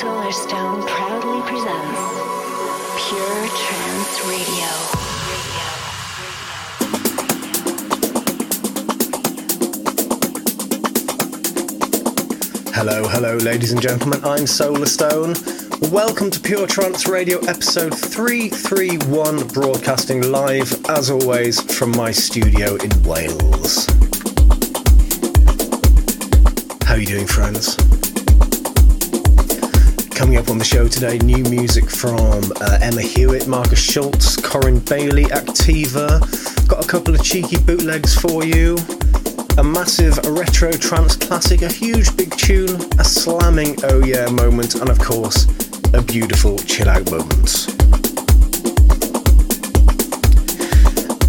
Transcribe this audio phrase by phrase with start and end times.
[0.00, 2.00] Solarstone proudly presents
[3.08, 4.68] Pure Trance Radio.
[12.74, 14.22] Hello, hello, ladies and gentlemen.
[14.22, 15.34] I'm Solarstone.
[15.90, 23.02] Welcome to Pure Trance Radio episode 331, broadcasting live, as always, from my studio in
[23.02, 23.86] Wales.
[26.84, 27.78] How are you doing, friends?
[30.16, 34.78] Coming up on the show today, new music from uh, Emma Hewitt, Markus Schulz, Corinne
[34.78, 36.20] Bailey, Activa.
[36.66, 38.78] Got a couple of cheeky bootlegs for you.
[39.58, 44.88] A massive retro trance classic, a huge big tune, a slamming oh yeah moment, and
[44.88, 45.44] of course,
[45.92, 47.68] a beautiful chill out moment.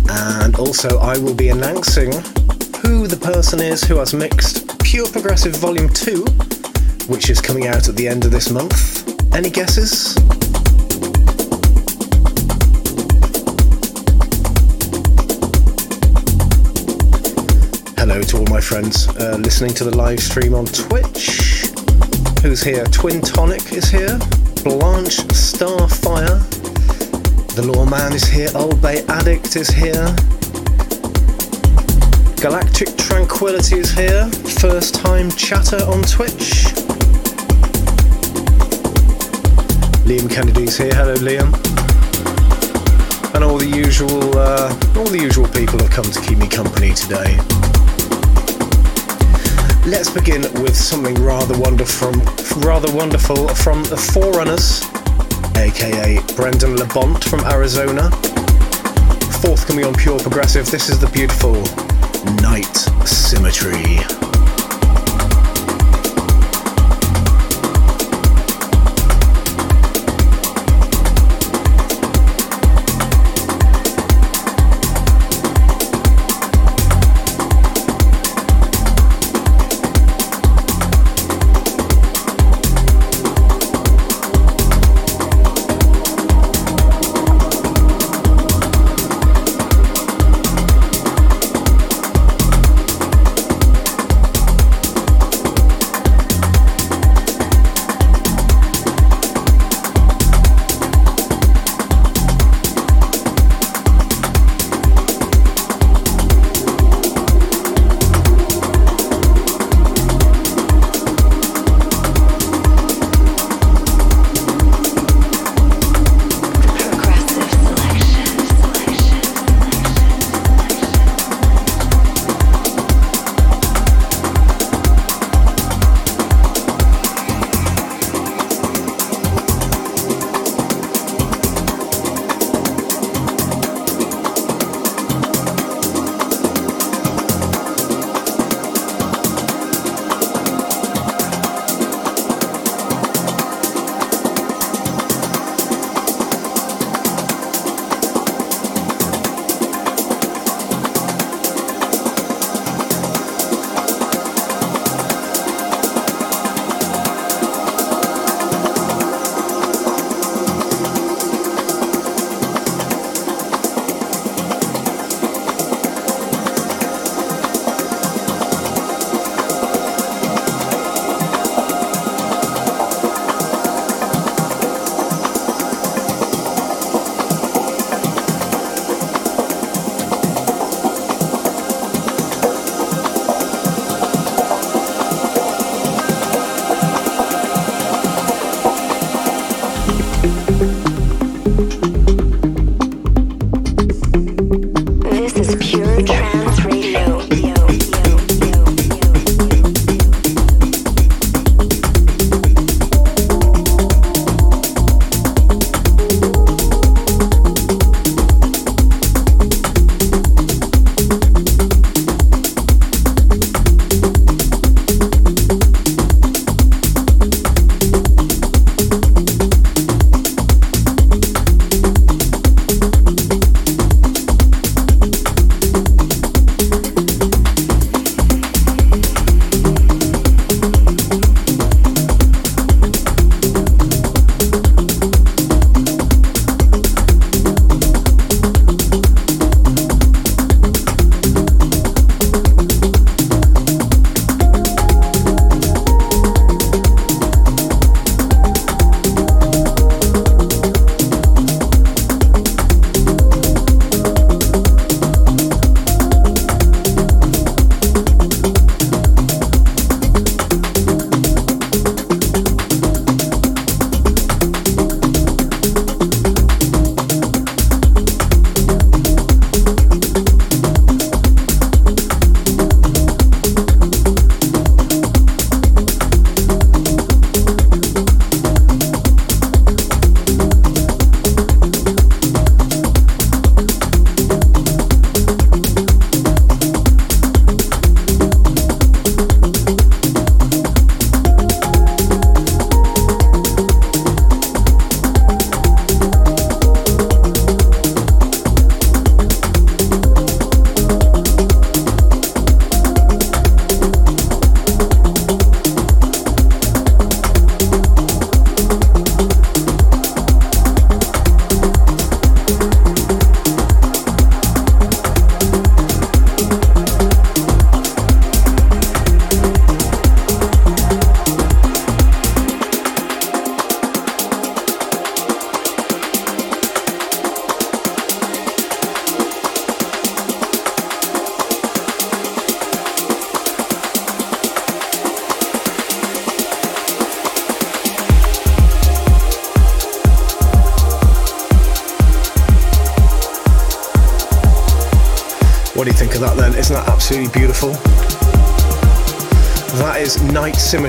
[0.09, 2.13] And also, I will be announcing
[2.81, 6.25] who the person is who has mixed Pure Progressive Volume 2
[7.07, 9.07] which is coming out at the end of this month.
[9.33, 10.13] Any guesses?
[17.97, 21.67] Hello to all my friends uh, listening to the live stream on Twitch.
[22.41, 22.83] Who's here?
[22.85, 24.17] Twin Tonic is here.
[24.63, 26.43] Blanche Starfire.
[27.55, 28.49] The Lawman is here.
[28.53, 30.13] Old Bay Addict is here.
[32.41, 34.27] Galactic Tranquility is here.
[34.59, 36.86] First time chatter on Twitch.
[40.07, 40.95] Liam Kennedy's here.
[40.95, 41.51] Hello, Liam.
[43.35, 46.93] And all the usual, uh, all the usual people have come to keep me company
[46.93, 47.35] today.
[49.85, 52.13] Let's begin with something rather wonderful,
[52.61, 54.83] rather wonderful from the Forerunners,
[55.57, 58.09] aka Brendan LeBont from Arizona.
[59.41, 61.55] Forthcoming on Pure Progressive, this is the beautiful
[62.41, 64.16] Night Symmetry.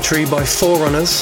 [0.09, 1.21] By Forerunners.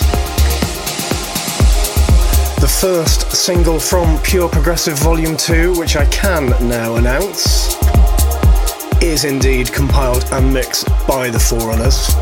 [2.61, 7.75] The first single from Pure Progressive Volume 2, which I can now announce,
[9.03, 12.15] is indeed compiled and mixed by the Forerunners.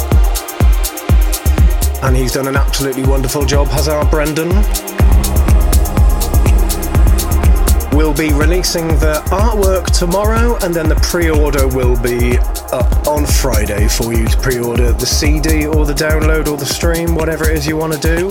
[2.02, 4.48] And he's done an absolutely wonderful job, has our Brendan.
[8.16, 12.38] We'll be releasing the artwork tomorrow, and then the pre order will be
[12.70, 16.64] up on Friday for you to pre order the CD or the download or the
[16.64, 18.30] stream, whatever it is you want to do.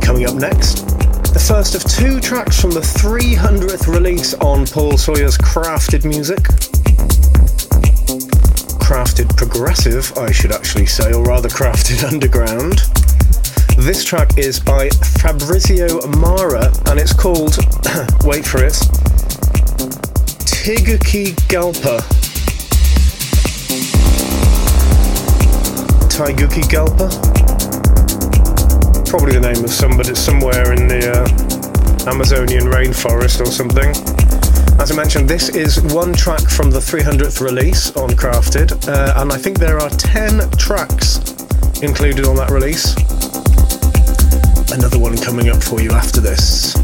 [0.00, 0.86] Coming up next,
[1.34, 6.38] the first of two tracks from the 300th release on Paul Sawyer's Crafted Music
[8.84, 12.82] crafted progressive, I should actually say, or rather crafted underground.
[13.78, 14.90] This track is by
[15.20, 17.56] Fabrizio Mara and it's called,
[18.24, 18.74] wait for it,
[20.44, 22.00] Tiguki Galpa.
[26.12, 27.08] Taiguki Galpa?
[29.08, 34.23] Probably the name of somebody somewhere in the uh, Amazonian rainforest or something.
[34.76, 39.32] As I mentioned, this is one track from the 300th release on Crafted, uh, and
[39.32, 41.18] I think there are 10 tracks
[41.80, 42.94] included on that release.
[44.72, 46.74] Another one coming up for you after this.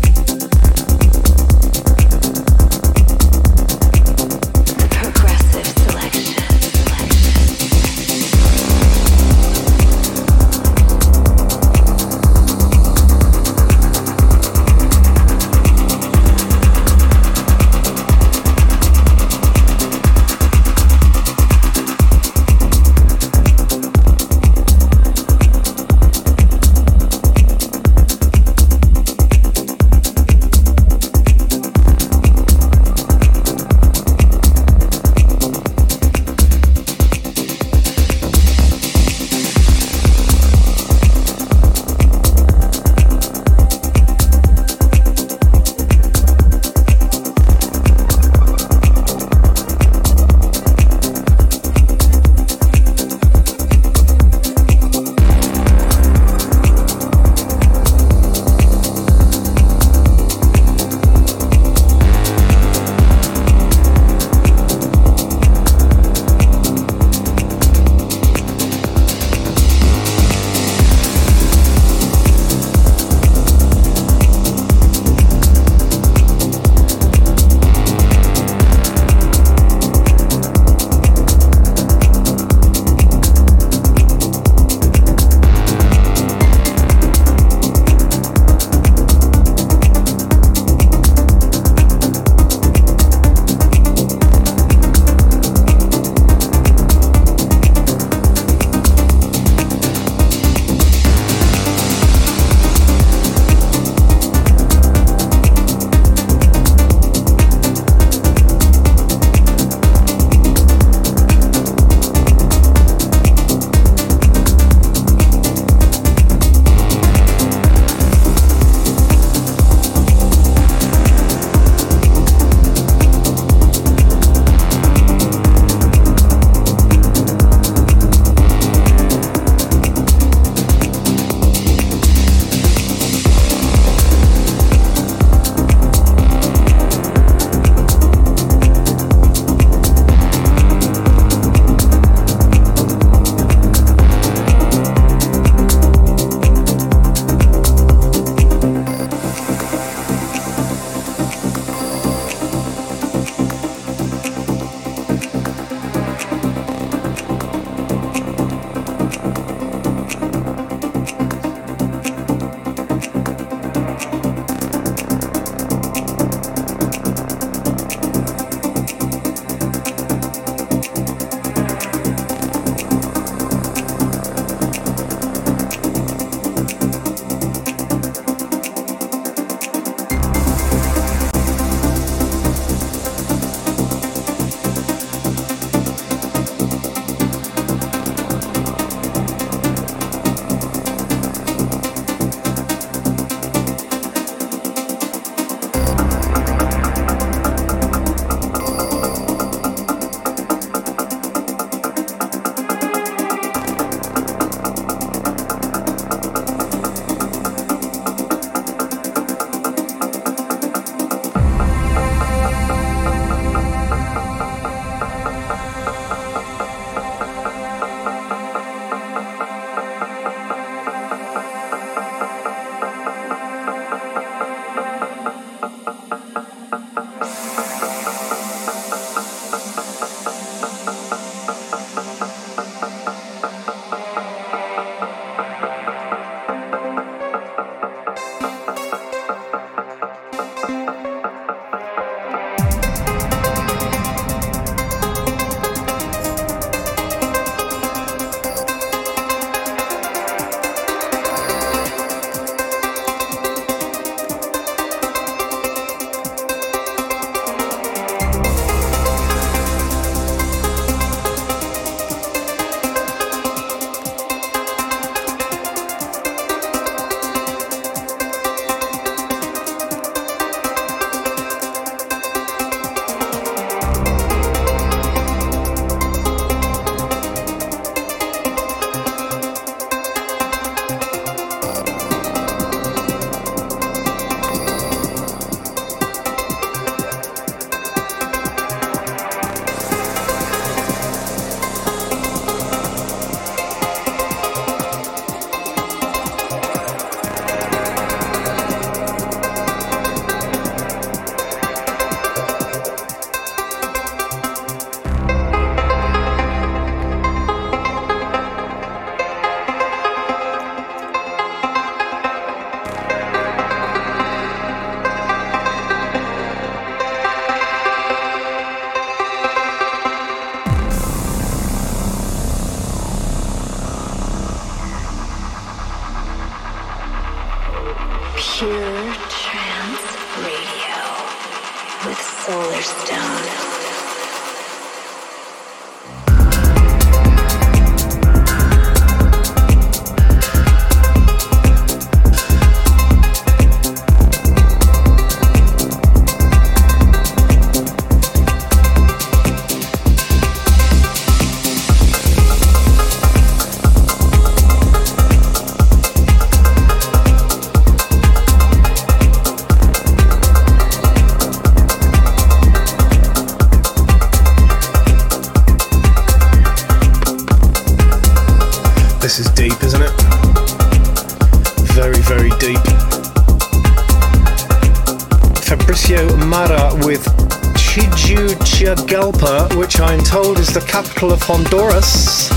[380.72, 382.48] The capital of Honduras.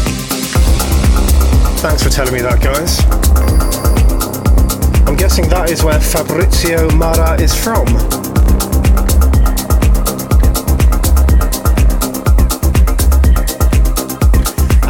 [1.81, 2.99] Thanks for telling me that, guys.
[5.07, 7.87] I'm guessing that is where Fabrizio Mara is from.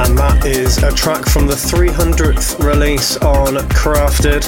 [0.04, 4.44] And that is a track from the 300th release on Crafted,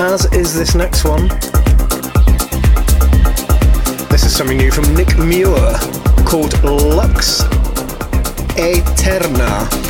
[0.00, 1.28] as is this next one.
[4.08, 5.95] This is something new from Nick Muir
[6.26, 7.44] called Lux
[8.58, 9.85] Eterna.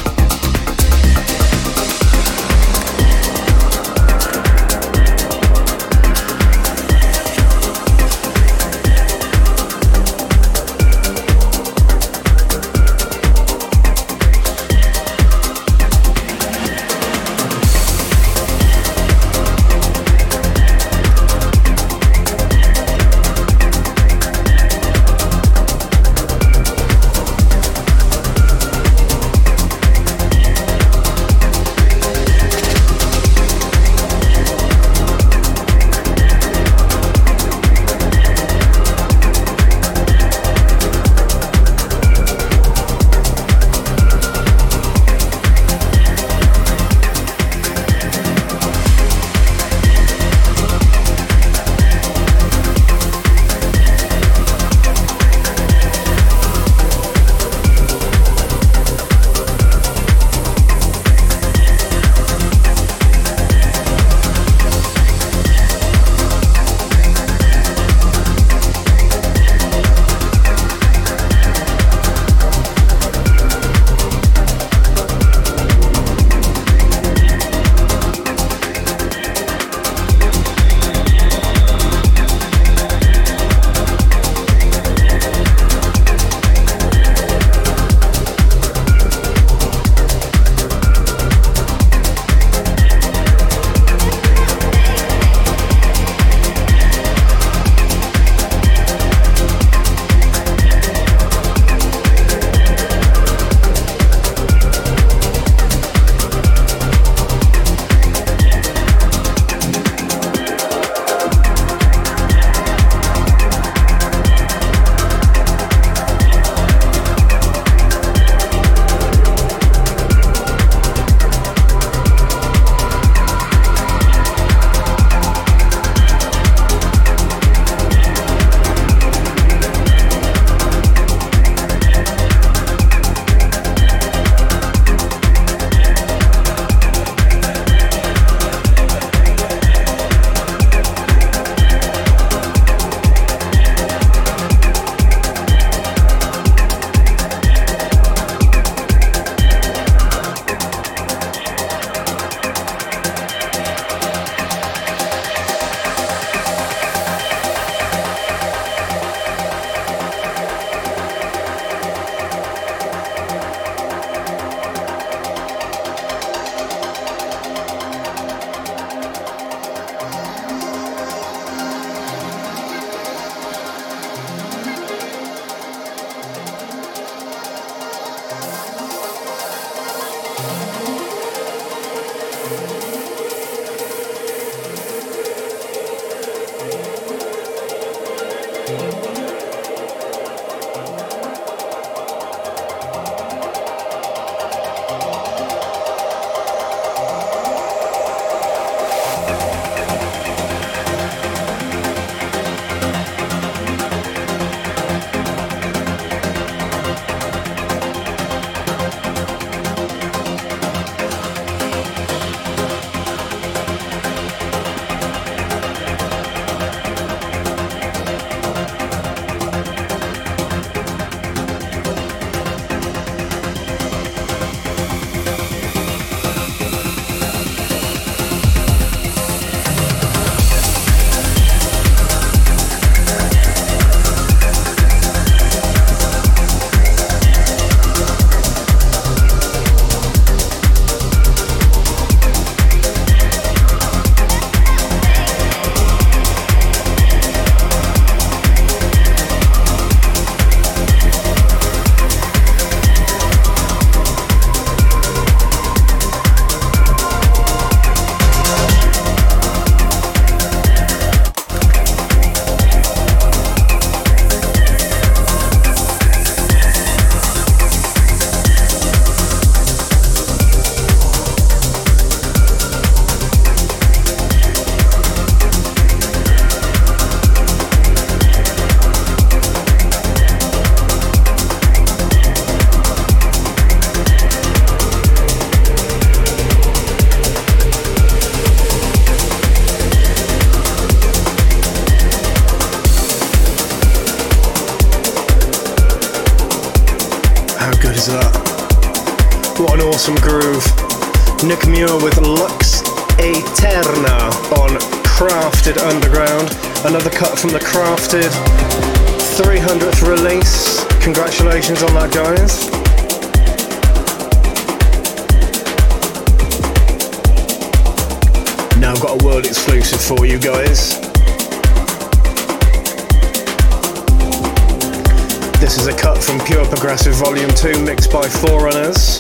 [326.69, 329.19] Progressive Volume 2 mixed by Forerunners.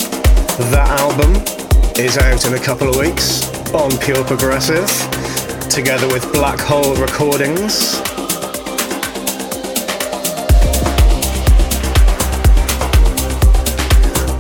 [0.71, 1.35] That album
[1.97, 4.89] is out in a couple of weeks on Pure Progressive,
[5.71, 8.01] together with Black Hole Recordings.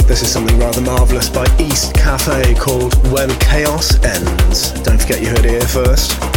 [0.08, 4.72] This is something rather marvellous by East Cafe called When Chaos Ends.
[4.82, 6.35] Don't forget you heard it here first.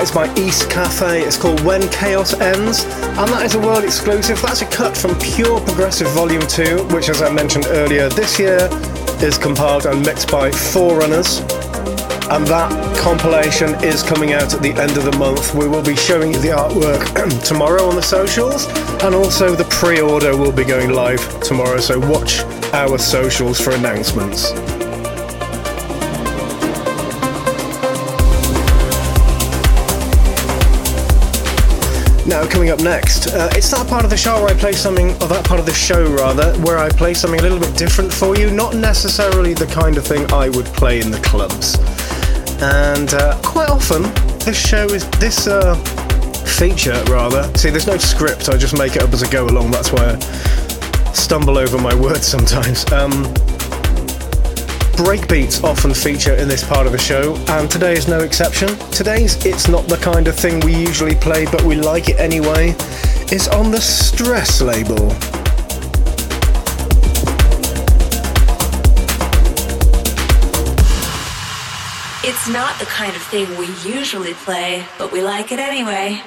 [0.00, 1.20] That is by East Cafe.
[1.20, 4.40] It's called When Chaos Ends, and that is a world exclusive.
[4.40, 8.70] That's a cut from Pure Progressive Volume 2, which, as I mentioned earlier, this year
[9.20, 11.40] is compiled and mixed by Forerunners.
[12.30, 15.54] And that compilation is coming out at the end of the month.
[15.54, 18.68] We will be showing you the artwork tomorrow on the socials,
[19.04, 21.78] and also the pre order will be going live tomorrow.
[21.78, 22.40] So watch
[22.72, 24.69] our socials for announcements.
[32.48, 35.28] Coming up next, uh, it's that part of the show where I play something, or
[35.28, 38.36] that part of the show rather, where I play something a little bit different for
[38.36, 41.78] you, not necessarily the kind of thing I would play in the clubs.
[42.62, 44.02] And uh, quite often,
[44.44, 45.74] this show is this uh,
[46.58, 47.42] feature rather.
[47.56, 49.70] See, there's no script; I just make it up as I go along.
[49.70, 50.18] That's why I
[51.12, 52.90] stumble over my words sometimes.
[52.92, 53.22] Um,
[55.00, 58.68] breakbeats often feature in this part of the show, and today is no exception.
[58.90, 62.76] Today's It's Not the Kind of Thing We Usually Play, but we like it anyway,
[63.32, 65.06] is on the Stress label.
[72.22, 76.20] It's not the kind of thing we usually play, but we like it anyway.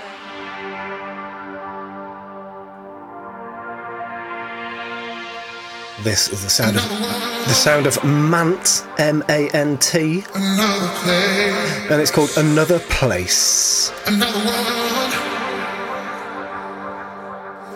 [6.02, 12.12] This is the sound of the sound of Mant M A N T, and it's
[12.12, 13.92] called Another Place.
[14.08, 15.12] Another one,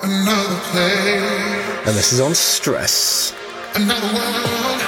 [0.04, 1.88] another place.
[1.88, 3.34] And this is on Stress.
[3.76, 4.87] Another one,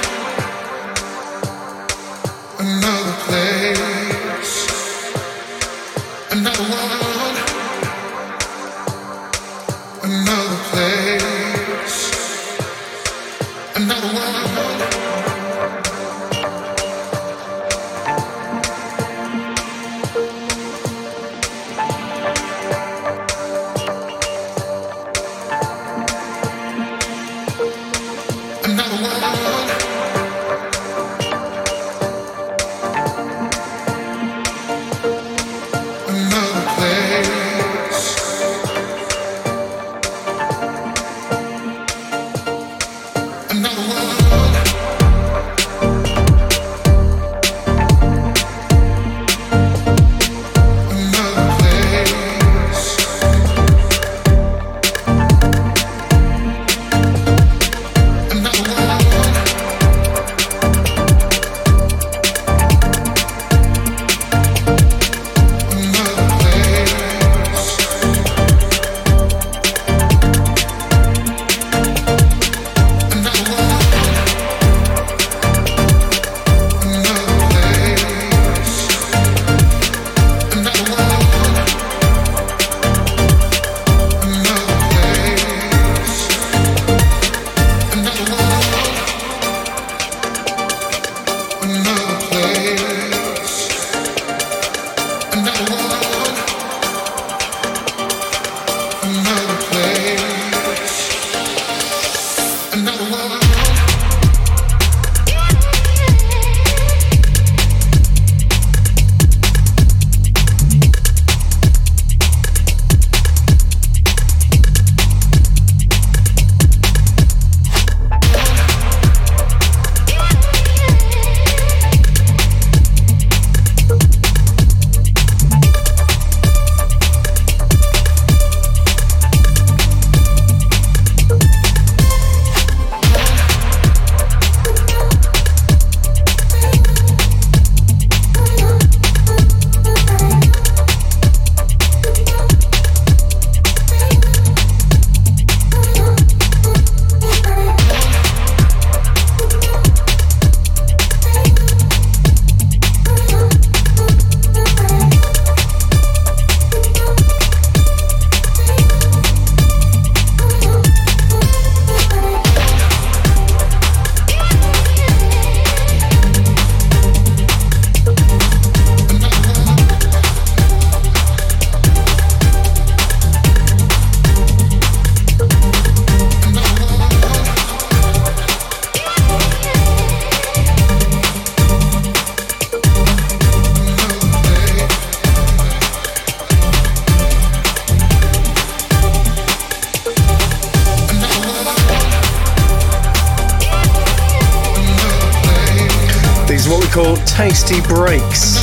[197.70, 198.56] tasty breaks.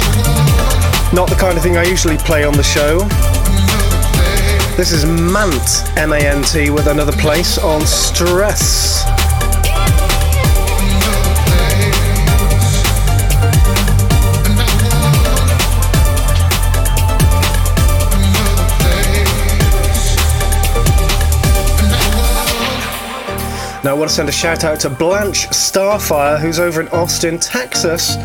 [1.13, 2.99] Not the kind of thing I usually play on the show.
[4.77, 9.05] This is Mant, M A N T, with another place on Stress.
[23.85, 27.39] Now, I want to send a shout out to Blanche Starfire, who's over in Austin,
[27.39, 28.17] Texas,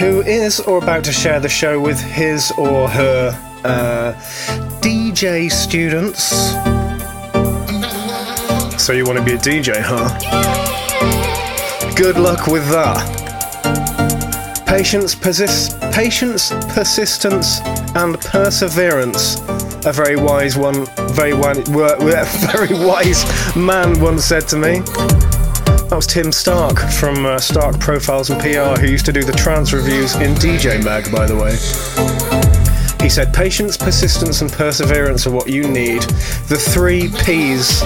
[0.00, 3.28] who is or about to share the show with his or her
[3.64, 4.14] uh,
[4.80, 6.30] DJ students.
[8.82, 10.08] So you want to be a DJ, huh?
[11.94, 12.96] Good luck with that.
[14.66, 17.60] Patience, persist, patience, persistence,
[17.94, 19.38] and perseverance.
[19.84, 21.58] A very wise one, very wise,
[22.52, 24.80] very wise man once said to me.
[25.90, 29.32] That was Tim Stark from uh, Stark Profiles and PR, who used to do the
[29.32, 31.50] trance reviews in DJ Mag, by the way.
[33.02, 36.02] He said, Patience, persistence, and perseverance are what you need.
[36.46, 37.82] The three P's.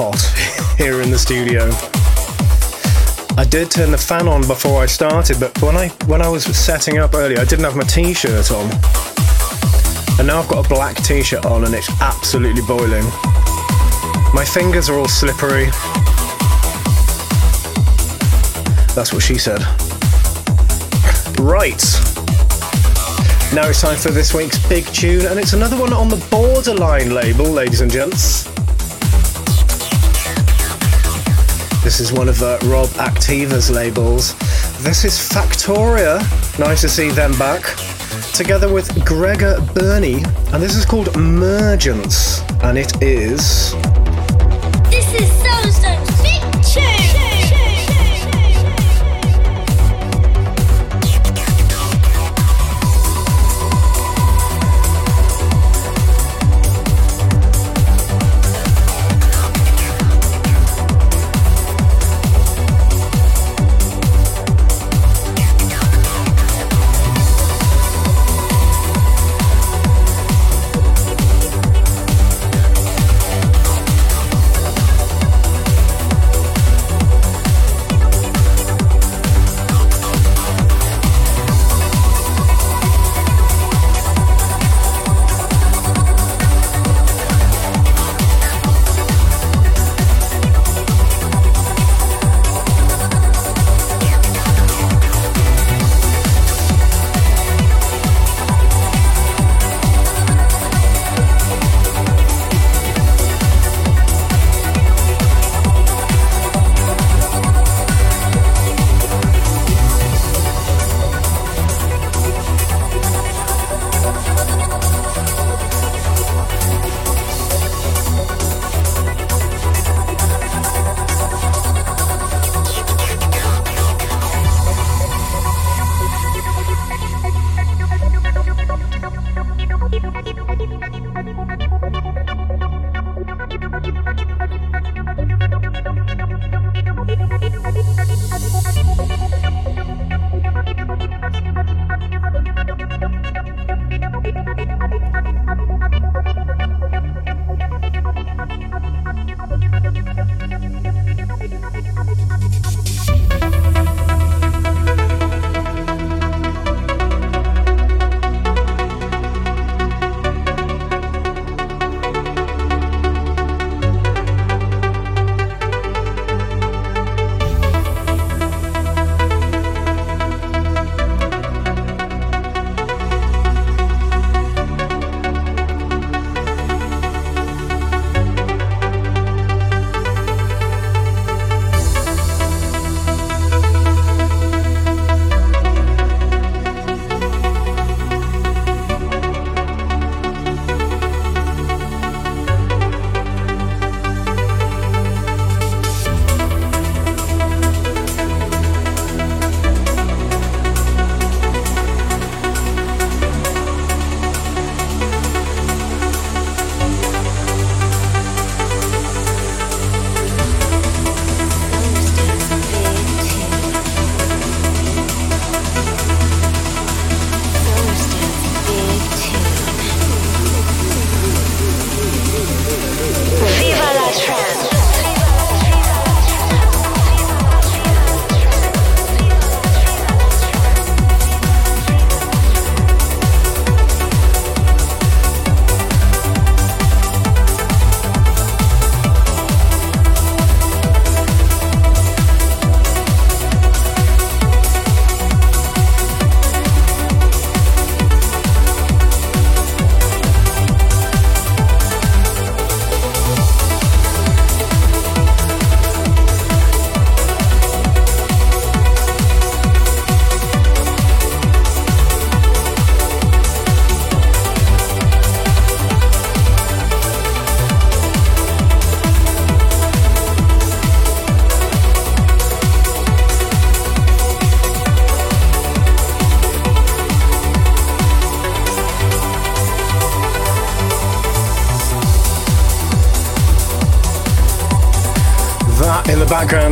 [0.00, 1.64] Hot here in the studio.
[3.36, 6.44] I did turn the fan on before I started, but when I when I was
[6.44, 8.70] setting up earlier, I didn't have my t-shirt on,
[10.20, 13.02] and now I've got a black t-shirt on, and it's absolutely boiling.
[14.32, 15.64] My fingers are all slippery.
[18.94, 19.62] That's what she said.
[21.40, 21.82] Right.
[23.52, 27.10] Now it's time for this week's big tune, and it's another one on the Borderline
[27.10, 28.47] label, ladies and gents.
[31.98, 34.38] This is one of uh, Rob Activa's labels.
[34.84, 36.20] This is Factoria.
[36.56, 37.74] Nice to see them back.
[38.32, 43.67] Together with Gregor Burney, and this is called Emergence, and it is.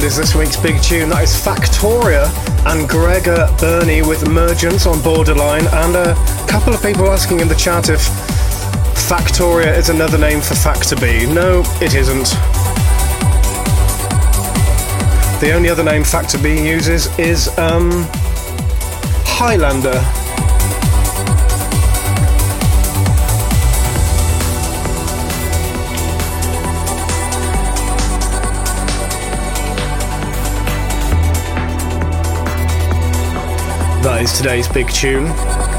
[0.07, 1.09] Is this week's big tune.
[1.09, 2.31] That is Factoria
[2.67, 6.15] and Gregor Burney with Emergence on Borderline, and a
[6.47, 8.01] couple of people asking in the chat if
[9.09, 11.27] Factoria is another name for Factor B.
[11.27, 12.29] No, it isn't.
[15.41, 18.07] The only other name Factor B uses is um,
[19.27, 20.26] Highlander.
[34.07, 35.76] That is today's big tune.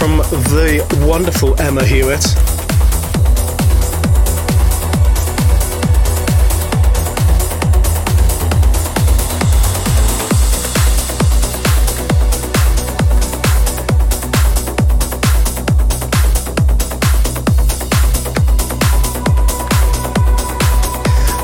[0.00, 2.22] From the wonderful Emma Hewitt.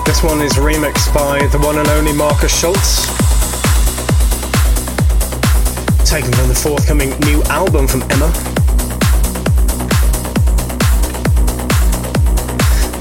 [0.07, 3.16] This one is remixed by the one and only Markus Schulz
[6.23, 8.33] taken from the forthcoming new album from Emma.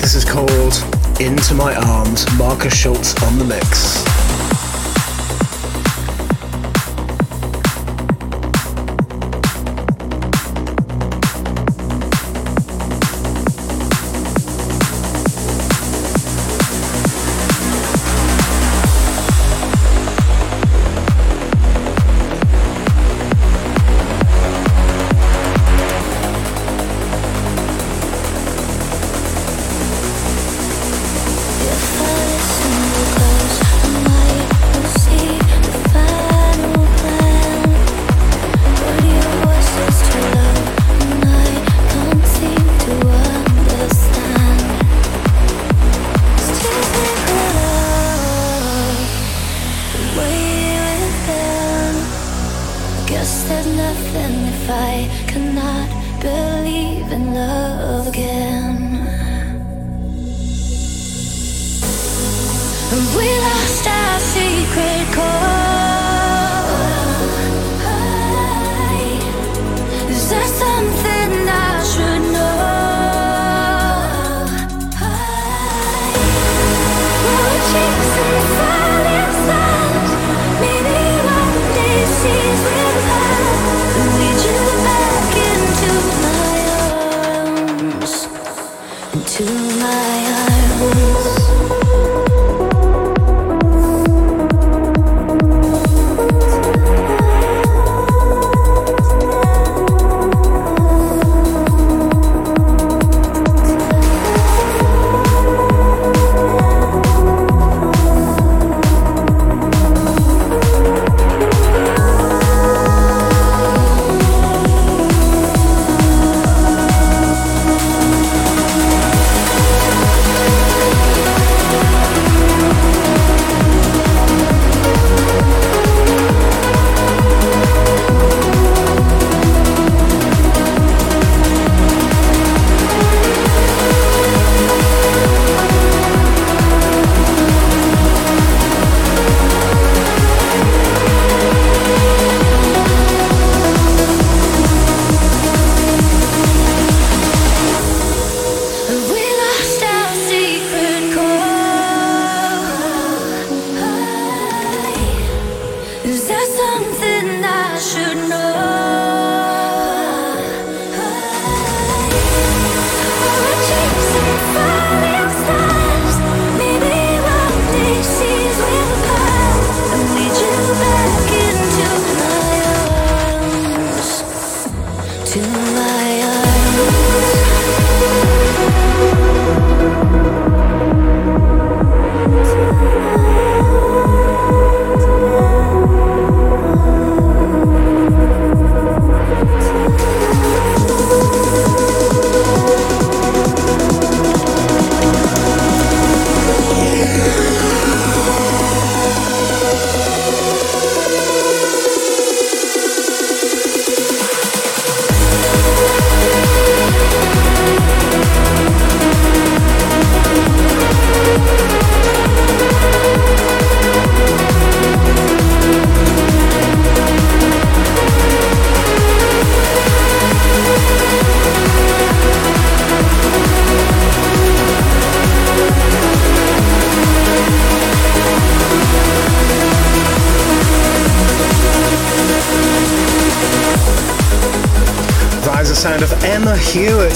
[0.02, 0.74] This is called
[1.22, 4.05] Into My Arms, Markus Schulz on the mix.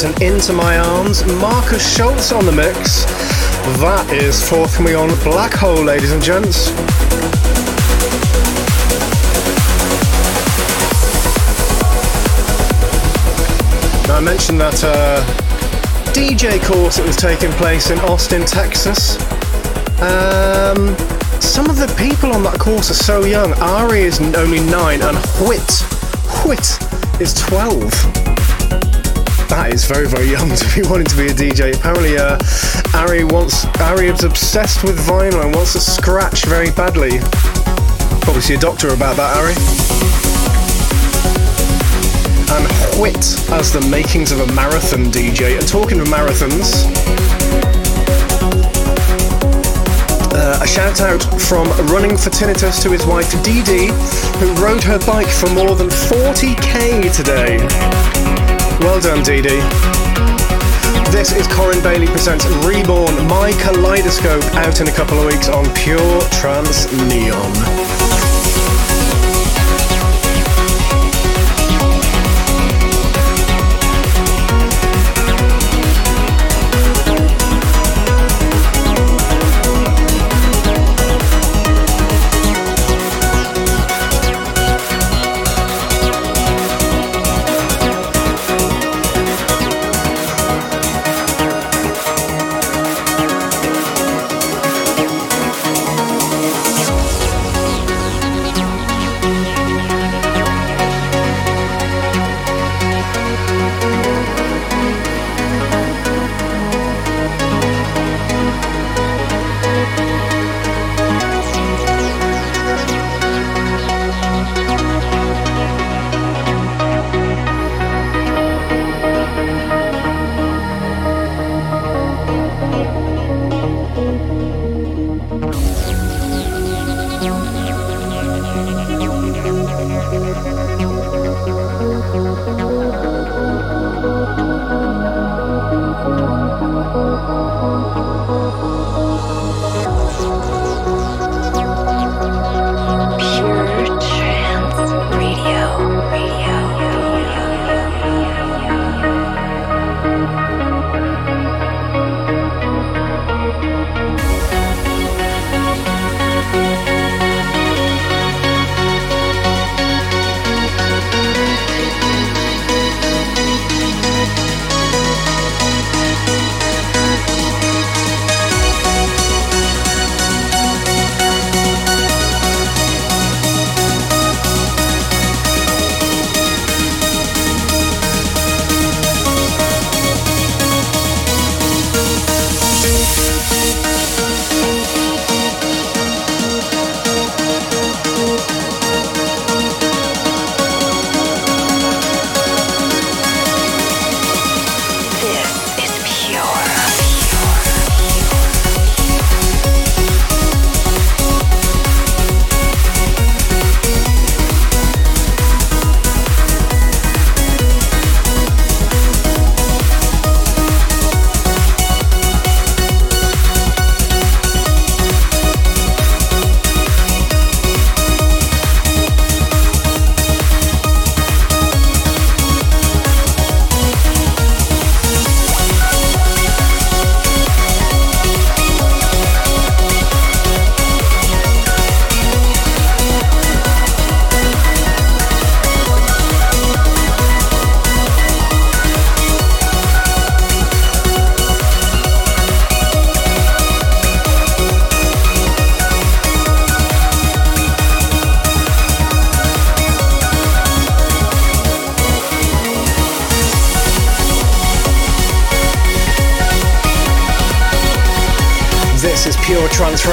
[0.09, 3.03] And Into My Arms, Markus Schulz on the mix.
[3.79, 6.69] That is forthcoming on Black Hole, ladies and gents.
[14.07, 15.21] Now, I mentioned that uh,
[16.13, 19.17] DJ course that was taking place in Austin, Texas.
[20.01, 20.95] Um,
[21.39, 23.53] some of the people on that course are so young.
[23.59, 25.69] Ari is only nine, and Whit,
[26.45, 28.08] Whit is 12.
[29.49, 31.75] That is very, very young to be wanting to be a DJ.
[31.75, 32.37] Apparently, uh,
[32.93, 37.17] Ari wants, Ari is obsessed with vinyl and wants to scratch very badly.
[38.21, 39.57] Probably see a doctor about that, Ari.
[42.53, 42.65] And
[43.01, 43.17] Whit
[43.49, 45.57] as the makings of a marathon DJ.
[45.57, 46.85] And talking of marathons,
[50.31, 53.87] uh, a shout out from Running for Tinnitus to his wife Dee Dee,
[54.37, 58.28] who rode her bike for more than 40k today.
[58.79, 59.41] Well done, Dee.
[61.11, 65.65] This is Corin Bailey Presents Reborn, my kaleidoscope, out in a couple of weeks on
[65.75, 67.98] Pure Trance Neon.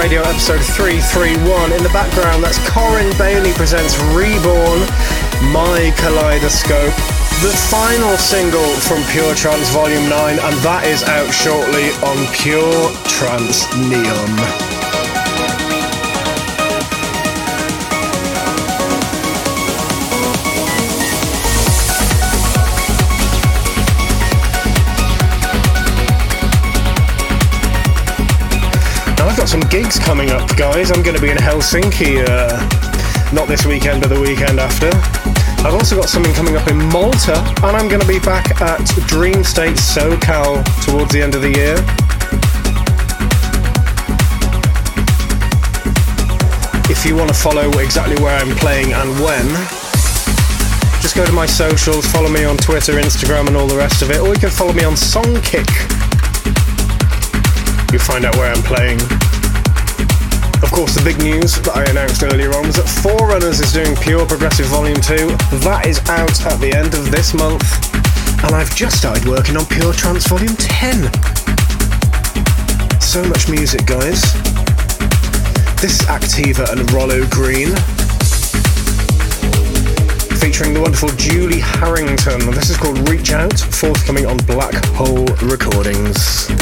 [0.06, 1.72] Radio episode 331.
[1.72, 4.78] In the background, that's Corin Bailey presents Reborn,
[5.50, 6.94] My Kaleidoscope,
[7.42, 12.94] the final single from Pure Trance Volume 9, and that is out shortly on Pure
[13.02, 14.55] Trance Neon.
[29.56, 30.90] Some gigs coming up, guys.
[30.90, 34.90] I'm going to be in Helsinki, uh, not this weekend, but the weekend after.
[35.64, 38.80] I've also got something coming up in Malta, and I'm going to be back at
[39.08, 41.72] Dreamstate SoCal towards the end of the year.
[46.92, 49.48] If you want to follow exactly where I'm playing and when,
[51.00, 54.10] just go to my socials, follow me on Twitter, Instagram, and all the rest of
[54.10, 55.64] it, or you can follow me on Songkick.
[57.90, 59.00] You'll find out where I'm playing.
[60.76, 63.96] Of course, the big news that I announced earlier on was that Forerunners is doing
[63.96, 65.32] Pure Progressive Volume 2.
[65.64, 67.64] That is out at the end of this month.
[68.44, 71.08] And I've just started working on Pure Trance Volume 10.
[73.00, 74.20] So much music, guys.
[75.80, 77.72] This is Activa and Rollo Green.
[80.36, 82.52] Featuring the wonderful Julie Harrington.
[82.52, 86.52] This is called Reach Out, forthcoming on Black Hole Recordings.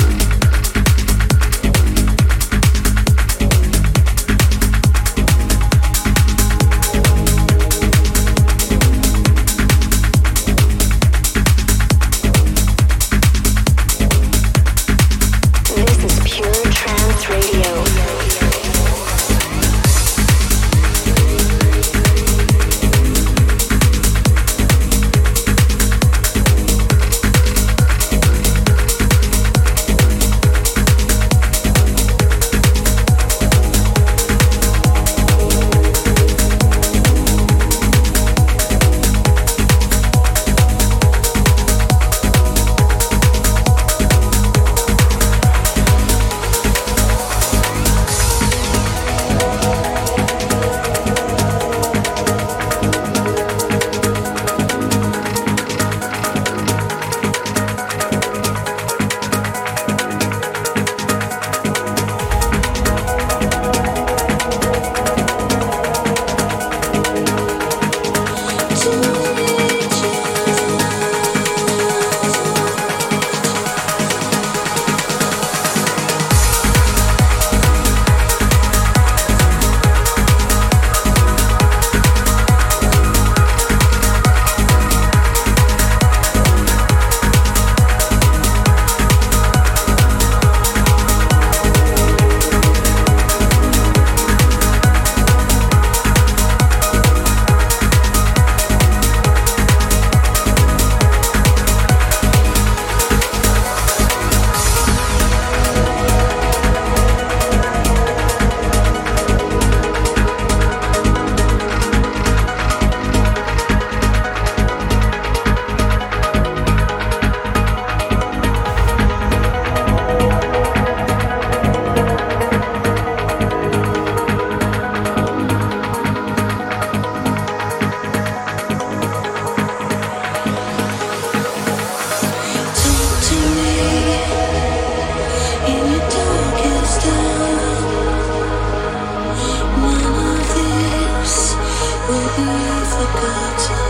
[143.05, 143.84] I got you.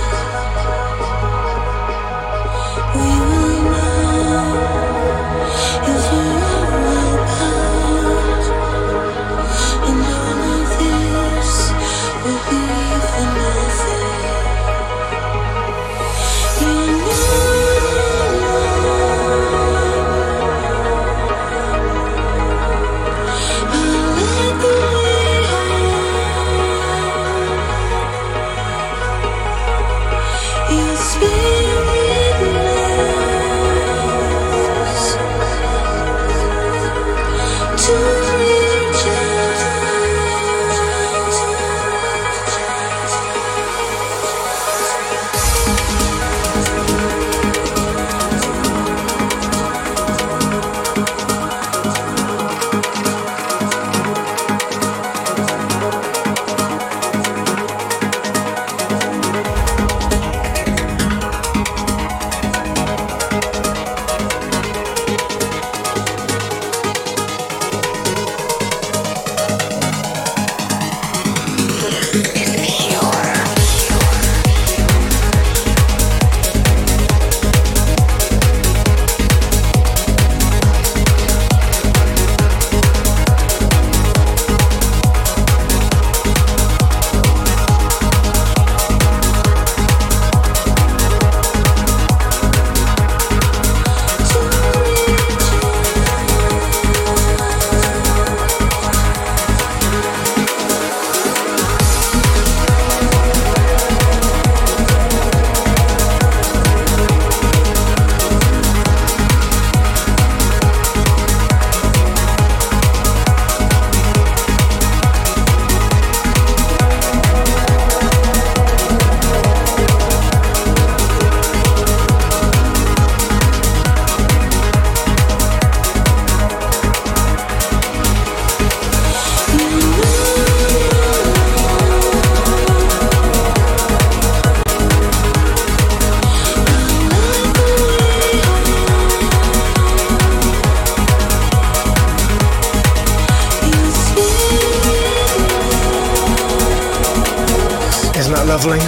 [148.64, 148.80] Lovely.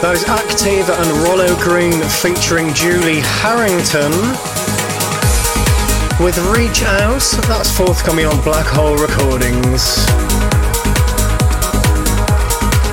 [0.00, 4.12] That is Activa and Rollo Green featuring Julie Harrington
[6.22, 7.24] with Reach Out.
[7.48, 10.06] That's forthcoming on Black Hole Recordings.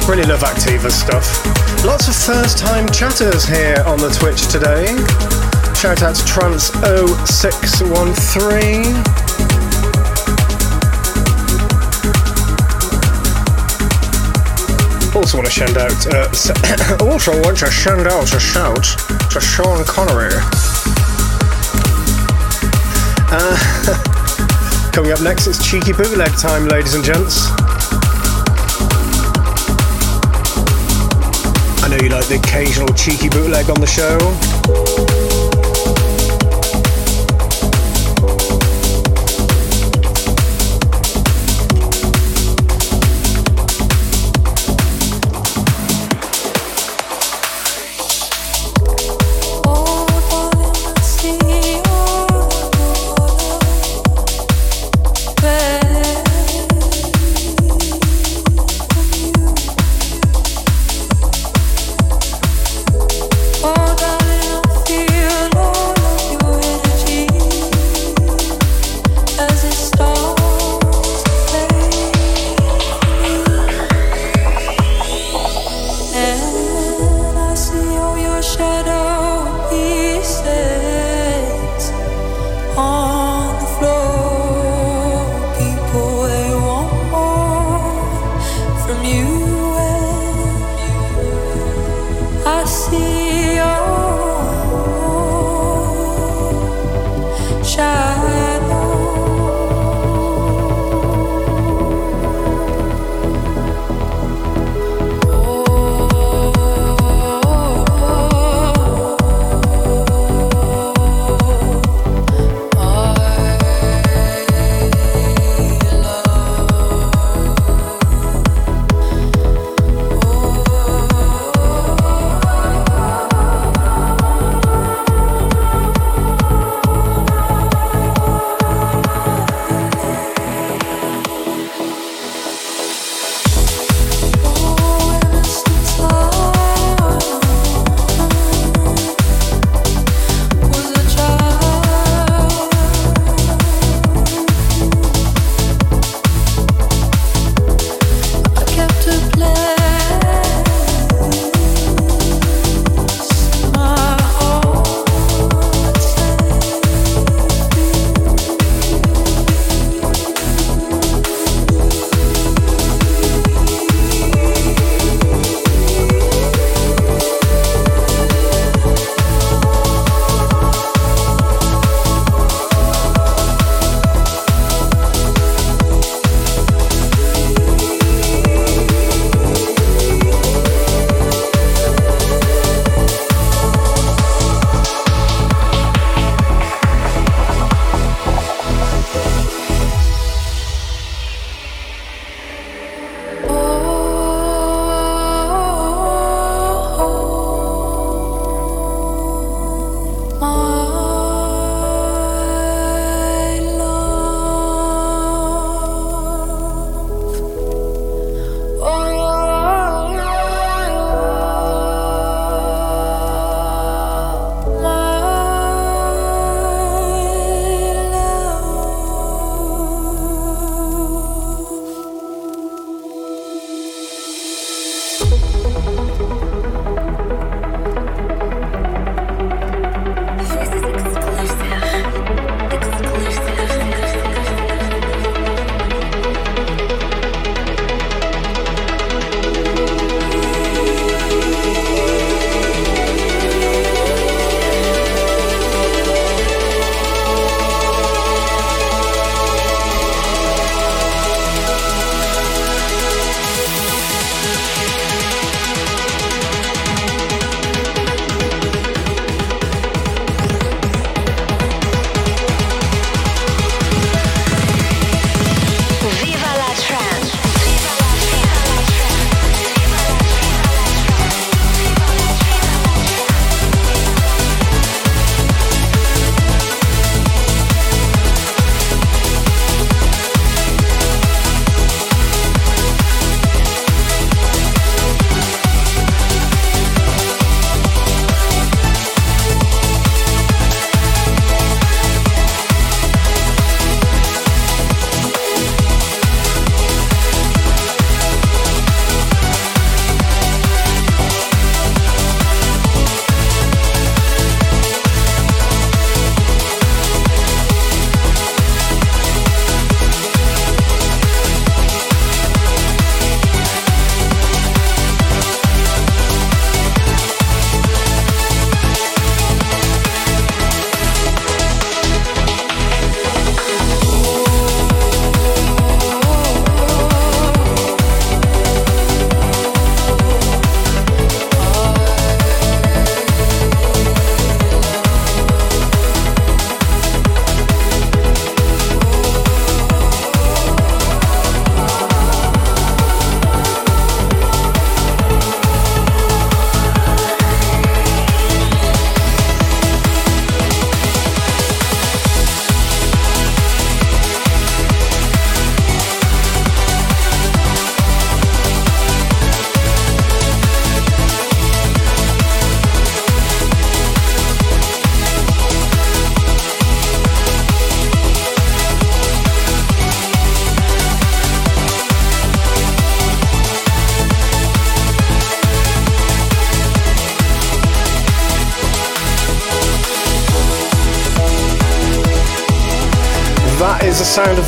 [0.10, 1.46] Really love Activa stuff.
[1.86, 4.88] Lots of first time chatters here on the Twitch today.
[5.76, 9.15] Shout out to Trance0613.
[15.26, 16.06] Also want to shout out.
[16.14, 18.84] Uh, also want to send out a shout
[19.32, 20.30] to Sean Connery.
[23.32, 27.48] Uh, coming up next, it's cheeky bootleg time, ladies and gents.
[31.82, 35.45] I know you like the occasional cheeky bootleg on the show.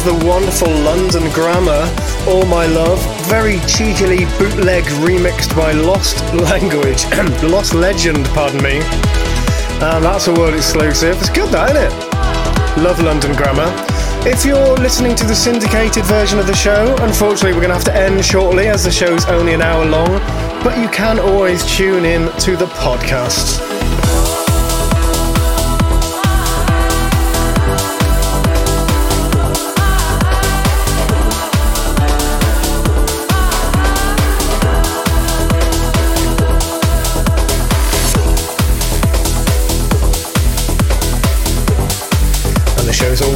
[0.07, 1.83] The wonderful London Grammar,
[2.29, 2.97] All My Love,
[3.27, 7.03] very cheekily bootleg remixed by Lost Language,
[7.43, 8.77] Lost Legend, pardon me.
[9.83, 11.17] Um, that's a world exclusive.
[11.17, 12.81] It's good, that, isn't it?
[12.81, 13.69] Love London Grammar.
[14.25, 17.83] If you're listening to the syndicated version of the show, unfortunately, we're going to have
[17.83, 20.07] to end shortly as the show's only an hour long,
[20.63, 23.66] but you can always tune in to the podcast.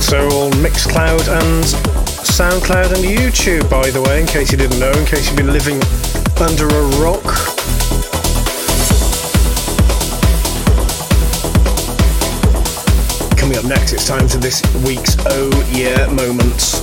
[0.02, 4.92] Also on Mixcloud and SoundCloud and YouTube, by the way, in case you didn't know,
[4.94, 5.80] in case you've been living
[6.42, 7.24] under a rock.
[13.38, 16.82] Coming up next, it's time for this week's Oh Yeah moments.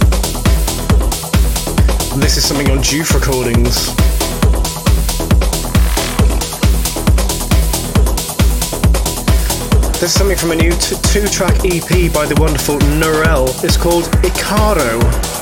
[2.20, 3.88] This is something on Juve Recordings.
[10.00, 13.48] This is something from a new two-track EP by the wonderful Norel.
[13.64, 15.37] It's called Icaro.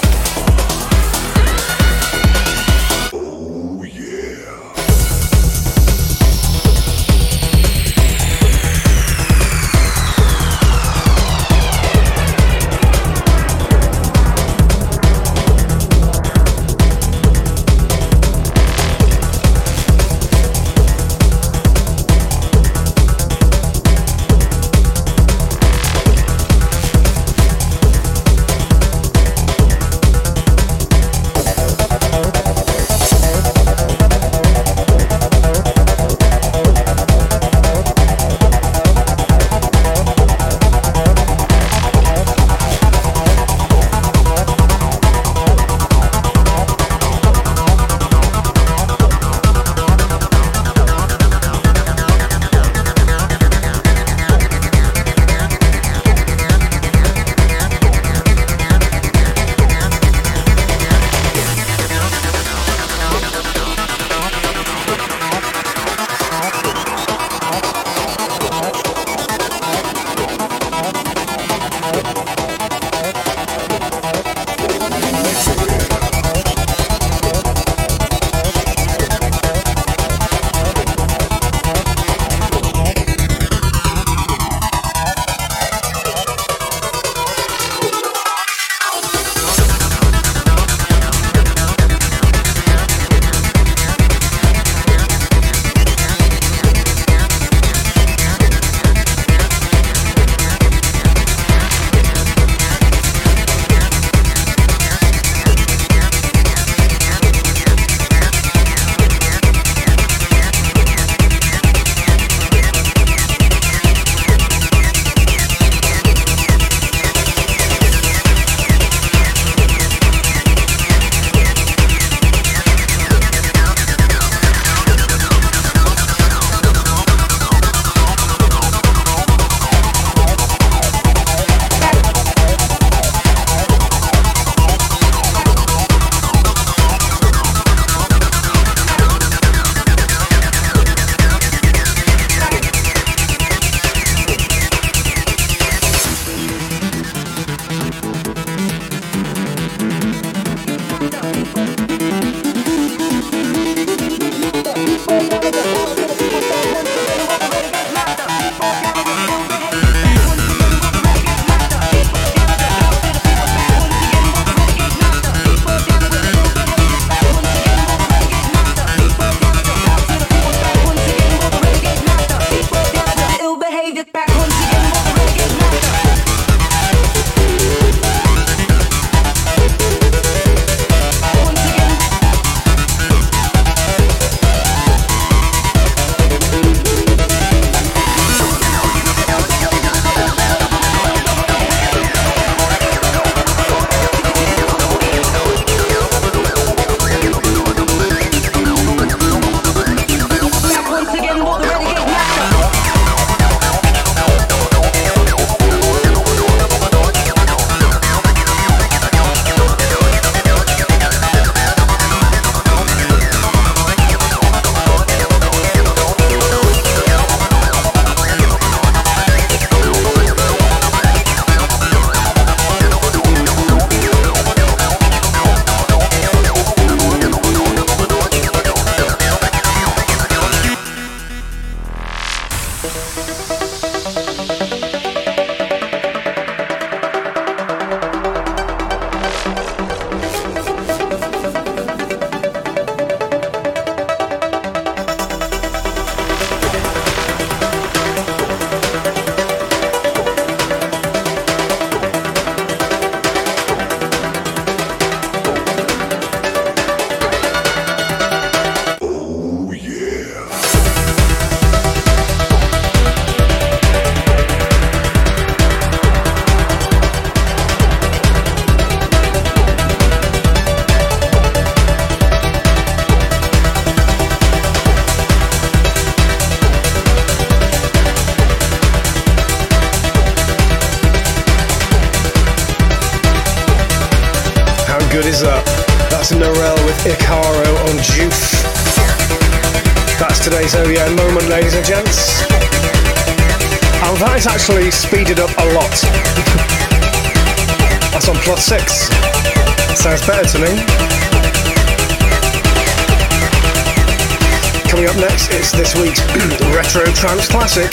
[304.86, 306.20] Coming up next, it's this week's
[306.74, 307.90] Retro Trance Classic.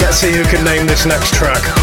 [0.00, 1.73] Let's see who can name this next track.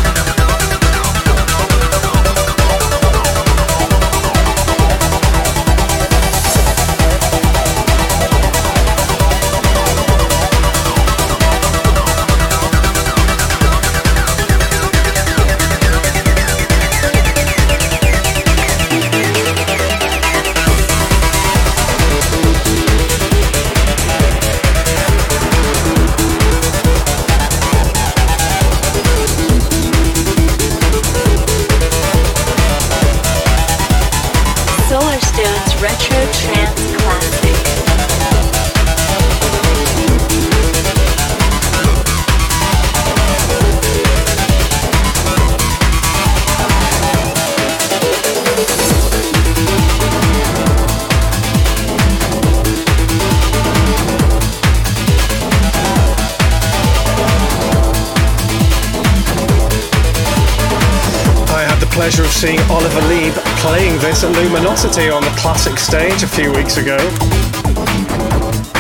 [62.02, 63.32] Pleasure of seeing Oliver Lieb
[63.62, 66.98] playing this at Luminosity on the classic stage a few weeks ago.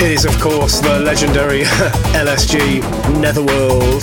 [0.04, 1.62] It is, of course, the legendary
[2.18, 2.82] LSG
[3.22, 4.02] Netherworld.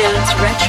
[0.00, 0.59] Solarstone's Retro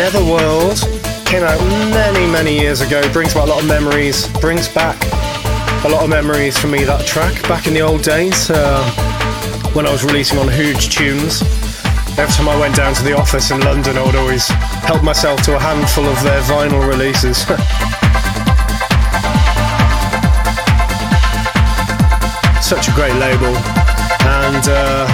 [0.00, 0.80] Netherworld
[1.26, 1.60] came out
[1.92, 3.02] many, many years ago.
[3.12, 4.26] Brings back a lot of memories.
[4.40, 4.96] Brings back
[5.84, 7.34] a lot of memories for me, that track.
[7.42, 8.80] Back in the old days, uh,
[9.74, 11.44] when I was releasing on Hooj Choons.
[12.16, 14.48] Every time I went down to the office in London, I would always
[14.88, 17.44] help myself to a handful of their vinyl releases.
[22.64, 23.52] Such a great label.
[24.24, 25.04] And uh,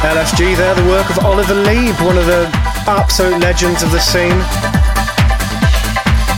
[0.00, 4.38] LSG there, the work of Oliver Lieb, one of the absolute legends of the scene.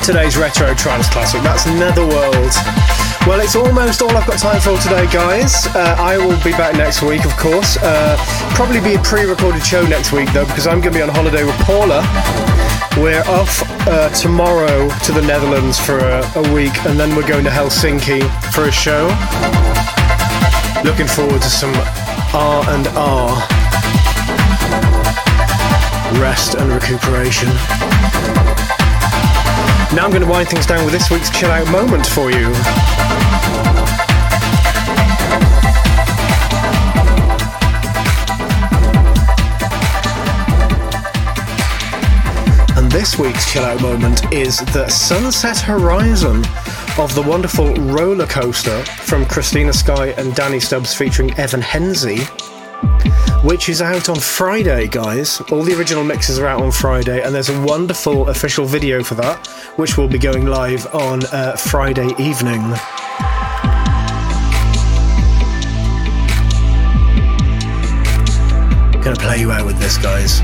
[0.05, 2.53] Today's retro trance classic, that's Netherworld.
[3.27, 5.67] Well, it's almost all I've got time for today, guys.
[5.69, 7.79] Uh, I will be back next week, of course.
[7.81, 8.17] Uh,
[8.55, 11.09] probably be a pre recorded show next week, though, because I'm going to be on
[11.09, 12.05] holiday with Paula.
[13.01, 17.45] We're off uh, tomorrow to the Netherlands for a, a week, and then we're going
[17.45, 18.21] to Helsinki
[18.53, 19.09] for a show.
[20.85, 21.73] Looking forward to some
[22.35, 23.33] R and R,
[26.19, 27.49] rest and recuperation.
[29.95, 32.47] Now I'm going to wind things down with this week's chill out moment for you.
[42.77, 46.45] And this week's chill out moment is the Sunset Horizon
[46.99, 52.19] of the wonderful roller coaster from Kristina Sky and Danny Stubbs featuring Evan Henzi,
[53.45, 55.39] which is out on Friday, guys.
[55.53, 59.17] All the original mixes are out on Friday, and there's a wonderful official video for
[59.17, 59.47] that,
[59.77, 62.63] which will be going live on uh, Friday evening.
[69.03, 70.41] Gonna play you out with this, guys.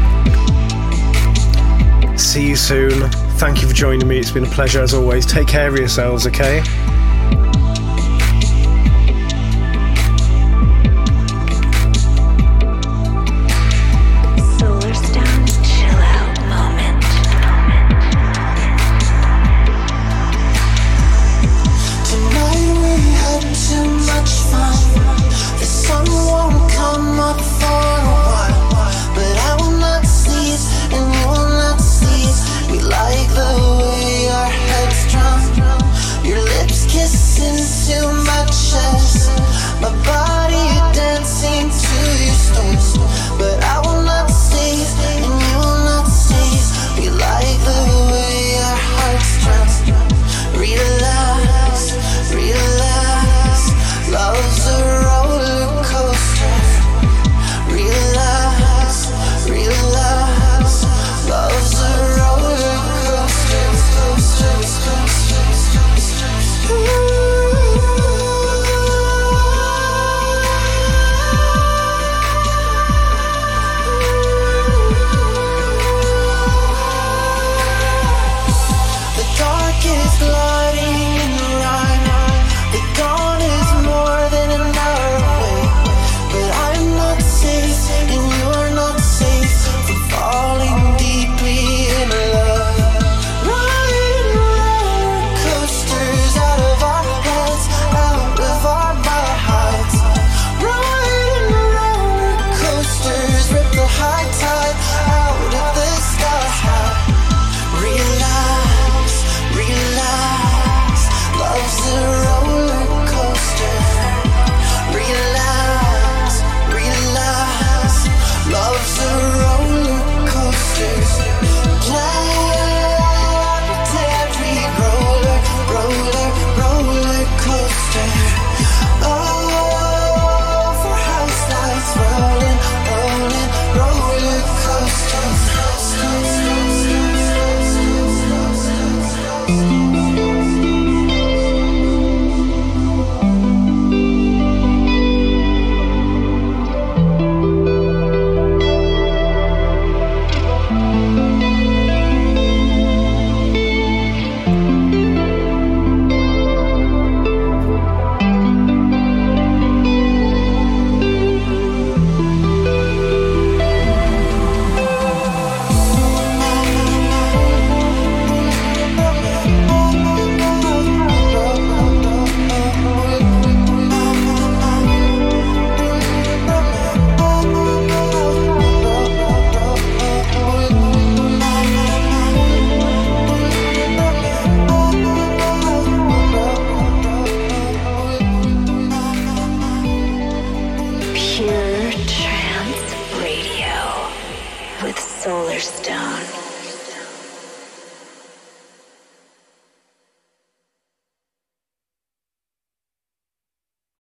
[2.20, 3.08] See you soon.
[3.38, 4.18] Thank you for joining me.
[4.18, 5.24] It's been a pleasure as always.
[5.24, 6.62] Take care of yourselves, okay?